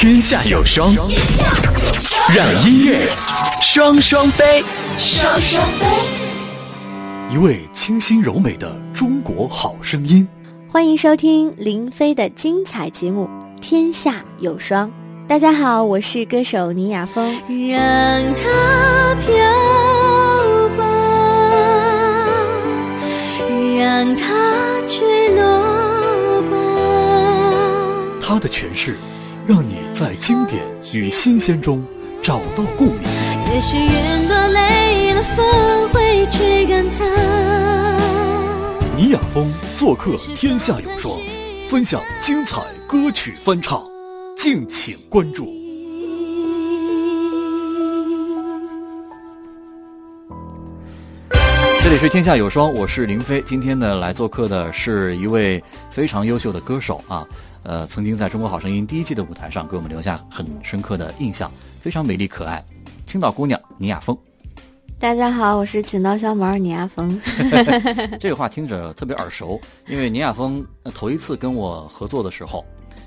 [0.00, 0.94] 天下有双，
[2.34, 3.06] 让音乐
[3.60, 4.64] 双双飞，
[4.98, 5.86] 双双飞。
[7.30, 10.26] 一位清新柔美的中国好声音，
[10.66, 13.28] 欢迎收听林飞的精彩节目
[13.60, 14.88] 《天下有双》。
[15.28, 17.22] 大家好，我是歌手倪雅峰。
[17.68, 17.78] 让
[18.32, 19.36] 它飘
[20.78, 20.84] 吧，
[23.78, 24.24] 让它
[24.88, 26.56] 坠落吧。
[28.18, 28.96] 他的诠释，
[29.50, 30.62] 让你在经典
[30.94, 31.84] 与新鲜中
[32.22, 33.02] 找到共鸣。
[33.52, 37.04] 也许云朵累了，风会吹干它。
[38.96, 41.18] 倪雅峰做客《天下有双》，
[41.68, 43.82] 分享精彩歌曲翻唱，
[44.36, 45.52] 敬请关注。
[51.82, 53.42] 这里是天下有双，我是林飞。
[53.44, 57.26] 今天呢，来做客的是一位非常优秀的歌手啊，
[57.62, 62.64] 呃，曾经在中国好声音第一季的舞台上给我们留下很深刻的印象，非常美丽可爱，
[63.06, 64.16] 青岛姑娘倪亚峰。
[64.98, 67.20] 大家好，我是青岛小毛倪亚峰。
[68.20, 72.64] 这个话听着特别耳熟，因为倪亚峰呃头一次跟我合作的时候，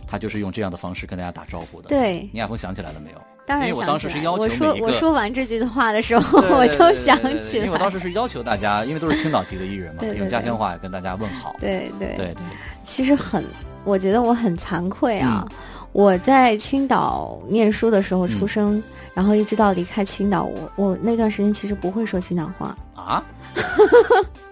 [0.07, 1.89] 他就是用这样的方式跟大家打招呼的。
[1.89, 3.17] 对倪亚峰想起来了没有？
[3.45, 11.55] 当然因为我当时是要求我说每一个我说 完这句话的时候，我就想起来，因为我当时是要求大家，因为都是青岛籍的艺人嘛，用家乡话跟大家问好。
[11.59, 12.35] 对对对对，
[12.83, 13.43] 其实很，
[13.83, 15.45] 我觉得我很惭愧啊。
[15.49, 15.57] 嗯
[15.93, 18.81] 我在青岛念书的时候出生，
[19.13, 23.23] 然后一直到离开青岛，我我那段时间其实不会说青岛话，啊，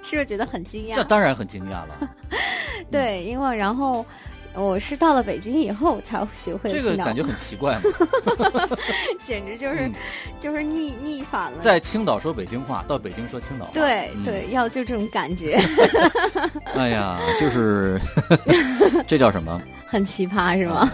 [0.03, 0.93] 是不是觉得很惊讶？
[0.93, 2.07] 这当然很惊讶了。
[2.91, 4.05] 对，因为然后
[4.53, 7.79] 我是到了北京以后才学会这个感觉很奇怪，
[9.23, 9.93] 简直就是、嗯
[10.39, 11.59] 就是逆逆反了。
[11.59, 13.71] 在青岛说北京话，到北京说青岛话。
[13.71, 15.59] 嗯对对，要就这种感觉，
[16.75, 17.99] 哎呀，就是
[19.07, 19.61] 这叫什么？
[19.87, 20.89] 很奇葩是吗？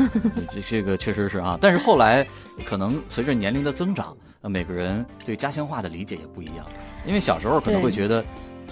[0.51, 2.27] 这这个确实是啊，但是后来
[2.65, 6.65] 可能随着年龄的增长，呃每个人对家乡话的理解也不一样。
[7.05, 8.23] 因为小时候可能会觉得，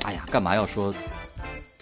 [0.04, 0.94] 哎呀，干嘛要说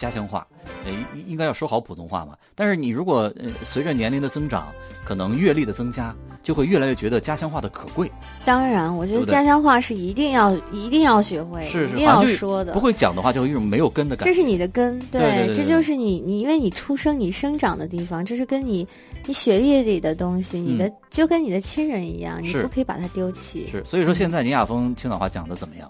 [0.03, 0.45] 家乡话？
[0.83, 2.35] 呃，应应该要说好普通话嘛。
[2.55, 4.67] 但是你如果呃随着年龄的增长，
[5.05, 8.11] 可能阅历的增加，就会越来越觉得家乡话的可贵。
[8.43, 12.81] 当然，我觉得家乡话是一定要一定要学会，是是，一定要说的不。
[12.81, 14.33] 会讲的话，就有一种没有根的感觉。
[14.33, 18.85] 这是你的根，对对对对这就是你你因为你出生你生长的地方，这是跟你
[19.25, 23.67] 你血液里的东西，你的就跟你的亲人一样，你不可以把它丢弃。
[23.71, 25.89] 是，所以说现在倪亚峰青岛话讲的怎么样？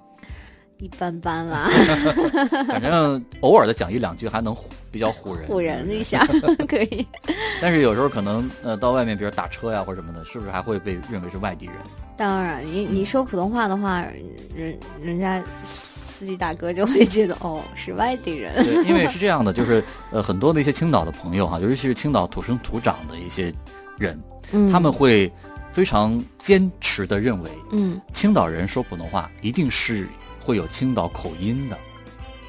[0.83, 1.69] 一般般啦，
[2.67, 4.59] 反正偶尔的讲一两句还能唬
[4.91, 6.27] 比较唬人，唬人一下
[6.67, 7.07] 可以。
[7.61, 11.75] 但是有时候可能呃到外面，比如打车呀或者什么的，是不是还会被认为是外地人？
[12.17, 14.05] 当然，你你说普通话的话，
[14.53, 18.53] 人人家司机大哥就会觉得哦是外地人。
[18.65, 23.53] 对，因为 是这样的，就是呃很多的一些青岛的朋友哈，尤其是青岛土生土长的一些
[23.97, 24.21] 人，
[24.51, 25.31] 嗯，他们会
[25.71, 30.05] 非常坚持的认为，嗯青岛人说普通话一定是
[30.43, 31.77] 会有青岛口音的。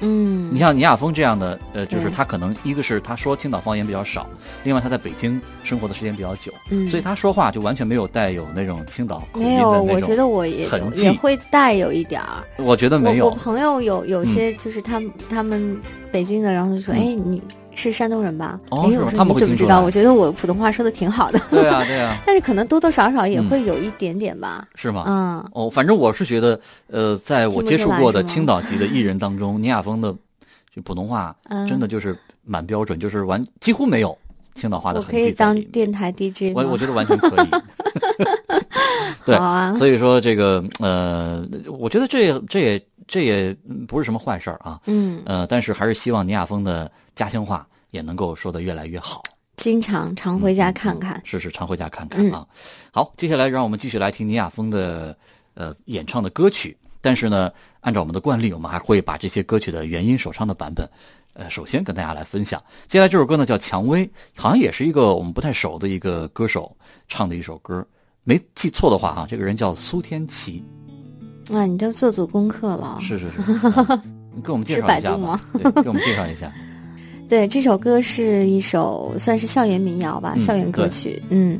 [0.01, 4.27] 嗯，你像倪亚峰这样的，呃，就是他可能一个是他说青岛方言比较少，
[4.63, 9.95] 另外他在北京生活的时间比较久，嗯所以他说话就完全没有带有那种青岛口音没有，的那种。
[9.95, 12.43] 我觉得我也痕迹有也会带有一点儿。
[12.57, 15.79] 我觉得没有我我，朋友有有些就是他们、他们
[16.11, 17.41] 北京的，然后就说：“嗯哎，你
[17.75, 19.81] 是山东人吧？”哦他们你怎么知道？
[19.81, 24.67] 我觉得我普通话说的挺好的，对啊，对啊， 但是可能多多少少也嗯会有一点点吧。
[24.75, 25.03] 是吗？
[25.07, 30.11] 嗯，哦，反正我是觉得，呃，在我接触过的青岛籍的艺人当中，倪亚峰的
[30.75, 34.17] 就普通话嗯真的就是蛮标准，就是完几乎没有
[34.55, 35.63] 青岛话的痕迹在里面。
[35.63, 36.53] 当电台 DJ？
[36.55, 37.49] 我我觉得完全可以。
[39.25, 41.43] 对好啊，所以说这个呃，
[41.79, 44.79] 我觉得这也这也这也嗯不是什么坏事儿啊。
[44.85, 49.21] 嗯，呃，但是还是希望倪亚峰的家乡话也能够说得越来越好。
[49.57, 51.21] 经常常回家看看。
[51.23, 52.45] 是是，常回家看看啊。
[52.91, 55.17] 好，接下来让我们继续来听倪亚峰的
[55.53, 56.75] 呃演唱的歌曲。
[56.99, 57.51] 但是呢，
[57.81, 60.89] 按照我们的惯例，我们还会把这些歌曲的原音首唱的版本，
[61.35, 62.59] 呃，首先跟大家来分享。
[62.87, 64.05] 接下来这首歌呢叫《蔷薇》，
[64.35, 66.75] 好像也是一个我们不太熟的一个歌手
[67.07, 67.85] 唱的一首歌。
[68.23, 70.63] 没记错的话啊，这个人叫苏天琪。
[71.51, 72.97] 哇，你都做足功课了。
[73.01, 74.03] 是是是，啊
[74.35, 75.39] 你给我们介绍一下吧。
[75.53, 76.51] 对，给我们介绍一下。
[77.29, 81.21] 对，这首歌是一首算是校园民谣吧，嗯校园歌曲。
[81.29, 81.59] 嗯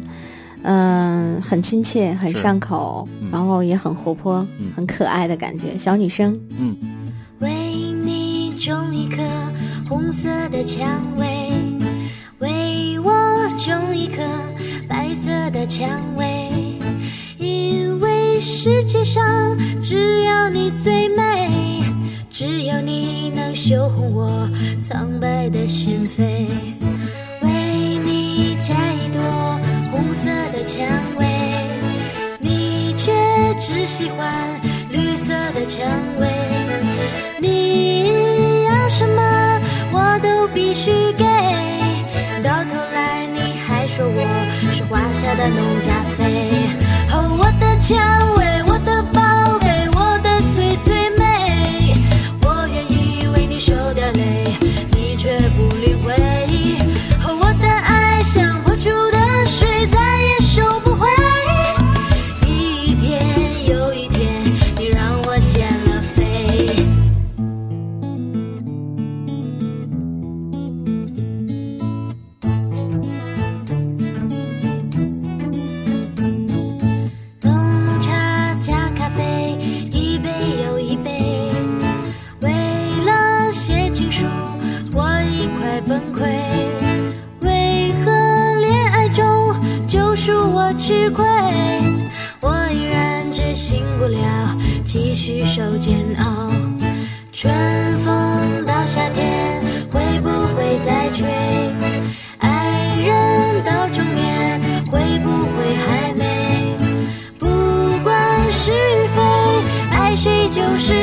[0.67, 6.35] 嗯、很亲切，很上口，嗯然后也很活泼，嗯很可爱的感觉，小女生。
[6.57, 6.75] 嗯，
[7.39, 7.49] 为
[8.03, 9.21] 你种一颗
[9.87, 10.87] 红色的蔷
[11.17, 11.51] 薇，
[12.39, 13.11] 为我
[13.57, 14.21] 种一颗
[14.87, 15.87] 白色的蔷
[16.17, 16.49] 薇，
[18.45, 19.23] 世界上
[19.81, 21.49] 只有你最美，
[22.29, 24.47] 只有你能修红我
[24.83, 26.21] 苍白的心扉。
[27.41, 29.19] 为你摘一朵
[29.91, 30.85] 红色的蔷
[31.17, 31.25] 薇，
[32.39, 33.11] 你却
[33.59, 34.31] 只喜欢
[34.91, 35.83] 绿色的蔷
[36.19, 36.27] 薇。
[37.41, 38.11] 你
[38.67, 39.59] 要什么
[39.91, 41.25] 我都必须给，
[42.43, 45.74] 到头来你还说我是花下的浓。
[47.87, 47.95] 蔷
[48.33, 48.44] 薇，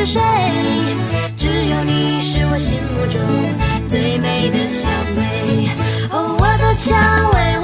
[0.07, 0.21] 谁。
[1.37, 3.21] 只有你是我心目中
[3.87, 5.69] 最美的蔷薇。
[6.11, 7.59] 哦，我的蔷薇，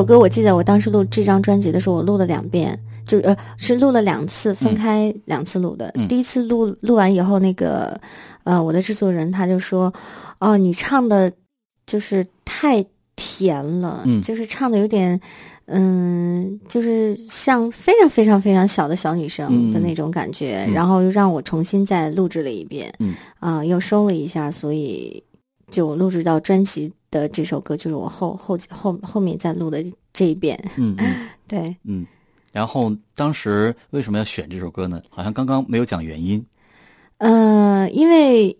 [0.00, 5.92] 首歌我记得我当时录这张专辑的时候，我录了两遍，就是呃是录了两次，分开两次录的。
[5.94, 8.00] 嗯第一次录录完以后，那个
[8.44, 9.92] 呃我的制作人他就说，
[10.38, 11.30] 哦你唱的
[11.84, 12.82] 就是太
[13.14, 15.20] 甜了，嗯就是唱的有点。
[15.72, 25.22] 嗯，就是像非常非常非常小的小女生的那种感觉，嗯然后又让我重新再录制了一遍，嗯啊、又收了一下，所以
[25.70, 30.58] 就录制到专辑的这首歌，就是我后后后后面再录的这一遍。
[30.76, 32.06] 嗯嗯 对，嗯。
[32.52, 35.00] 然后当时为什么要选这首歌呢？
[35.08, 36.44] 好像刚刚没有讲原因。
[37.18, 38.56] 呃，因为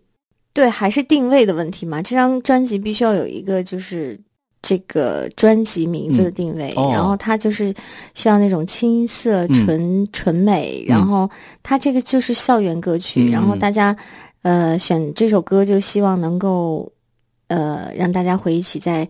[0.53, 4.21] 对还是定位的问题嘛，这张专辑必须要有一个就是
[4.63, 7.75] 这个专辑名字的定位，哦然后它就是
[8.15, 11.29] 需要那种青涩、嗯纯、纯美，然后
[11.63, 13.97] 它这个就是校园歌曲，嗯然后大家
[14.43, 16.93] 呃选这首歌就希望能够
[17.51, 19.07] 呃让大家回忆起在。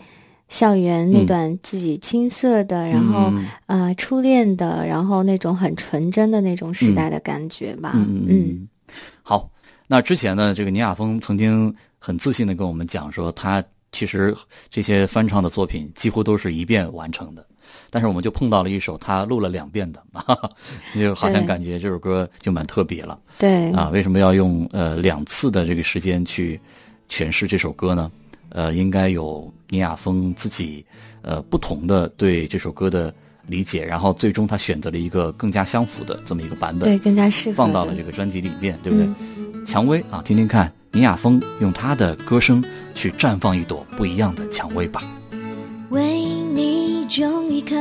[0.50, 3.32] 校园那嗯段自己青涩的，然后
[3.66, 7.92] 啊呃初恋的，然后那种很纯真的那种时代的感觉吧。
[7.94, 8.68] 嗯嗯嗯。
[9.22, 9.48] 好，
[9.86, 14.36] 那之前呢，这个倪亚峰曾经很自信的跟我们讲说，他其实
[14.68, 17.46] 这些翻唱的作品几乎都是一遍完成的。
[17.88, 20.50] 但是我们就碰到了一首他录了两遍的，哈哈，
[20.96, 23.88] 就好像感觉这首歌就蛮特别了对啊。
[23.90, 26.60] 为什么要用呃两次的这个时间去
[27.08, 28.10] 诠释这首歌呢？
[28.50, 30.84] 呃，应该有倪亚峰自己
[31.22, 33.12] 呃不同的对这首歌的
[33.46, 36.88] 理解，然后最终他选择了一个更加相符的这么一个版本。
[36.88, 39.06] 对，更加适合放到了这个专辑里面，对不对？
[39.06, 39.14] 嗯
[39.66, 42.64] 蔷薇啊，听听看，倪亚峰用他的歌声
[42.94, 45.02] 去绽放一朵不一样的蔷薇吧。
[45.90, 47.76] 为你种一颗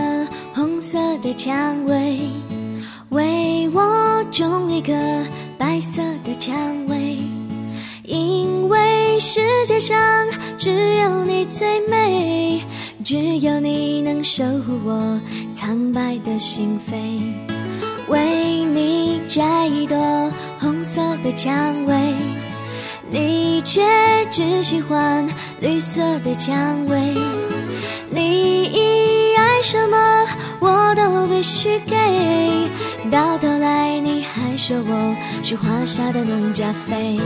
[0.54, 2.20] 红色的蔷薇，
[3.10, 4.92] 为我种一颗
[5.58, 6.54] 白色的蔷
[6.88, 7.18] 薇，
[8.04, 8.78] 因为
[9.20, 9.98] 世界上
[10.58, 12.62] 只有你最美，
[13.04, 15.22] 只有你能守护我
[15.54, 16.94] 苍白的心扉。
[18.08, 19.98] 为你摘一朵
[20.60, 21.54] 红色的蔷
[21.86, 22.14] 薇，
[23.10, 23.82] 你却
[24.32, 25.28] 只喜欢
[25.60, 27.14] 绿色的蔷薇。
[28.10, 30.26] 你爱什么
[30.62, 31.94] 我都必须给，
[33.12, 37.20] 到头来你还说我是花下的农家肥。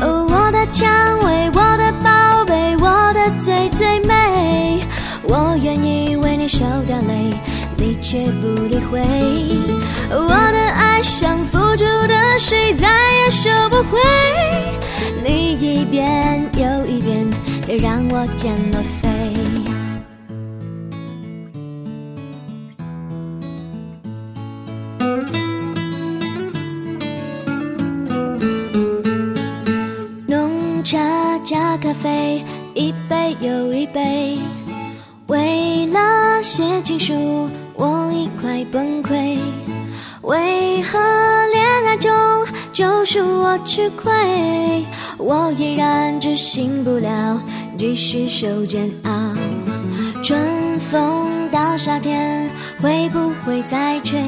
[0.00, 0.25] 哦，
[0.72, 4.82] 蔷薇，我的宝贝，我的最最美，
[5.22, 7.34] 我愿意为你受的累，
[7.76, 9.00] 你却不理会。
[10.10, 12.88] 我的爱像付出的水，再
[13.22, 13.98] 也收不回。
[15.24, 17.28] 你一遍又一遍
[17.66, 19.15] 的让我减了肥。
[40.76, 40.98] 为何
[41.54, 42.12] 恋爱中
[42.70, 44.12] 就属我吃亏？
[45.16, 47.40] 我依然执行不了，
[47.78, 49.10] 继续受煎熬。
[50.22, 52.50] 春风到夏天，
[52.82, 54.20] 会不会再吹？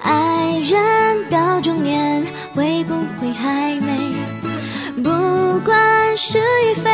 [0.00, 5.02] 爱人到中年，会不会还没？
[5.02, 5.10] 不
[5.60, 6.90] 管是与非，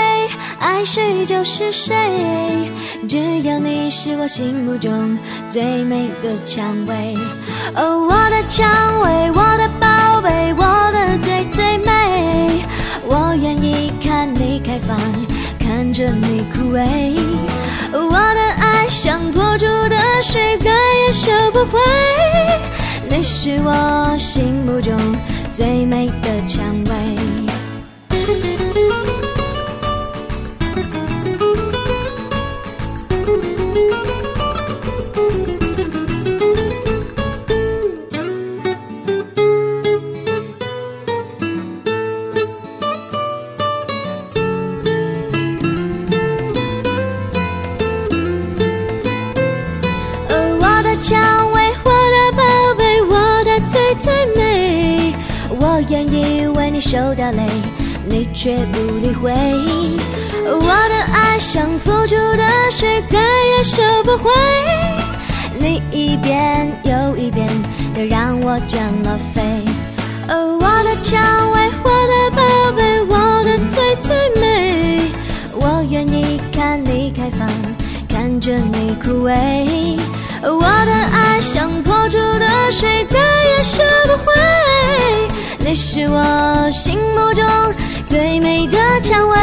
[0.59, 1.95] 爱谁就是谁。
[3.09, 5.17] 只有你是我心目中
[5.49, 7.15] 最美的蔷薇。
[7.77, 8.67] 哦，我的蔷
[9.03, 12.65] 薇，我的宝贝，我的最最美。
[13.05, 14.99] 我愿意看你开放，
[15.59, 17.17] 看着你枯萎。
[17.93, 21.79] 我的爱像破竹的水，再也收不回。
[23.09, 24.95] 你是我心目中
[25.53, 27.19] 最美的蔷薇。
[56.79, 57.43] 你受掉泪，
[58.09, 59.33] 你却不理会。
[60.47, 64.31] 我的爱像付出的水，再也收不回。
[65.59, 67.49] 你一遍又一遍
[67.95, 69.43] 的让我减了肥。
[70.29, 75.11] 哦，我的蔷薇，我的宝贝，我的最最美，
[75.55, 77.49] 我愿意看你开放，
[78.09, 79.99] 看着你枯萎。
[80.45, 82.48] 我的爱像破竹的
[85.99, 87.45] 是我心目中
[88.07, 89.37] 最美的蔷薇，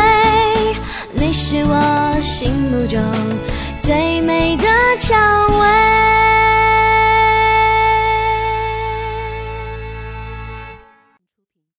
[1.11, 2.97] 你是我心目中
[3.77, 4.63] 最美的
[4.97, 5.17] 蔷
[5.59, 6.14] 薇。